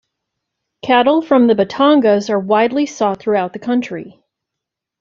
[0.83, 4.19] Cattle from Batangas are widely sought throughout the country.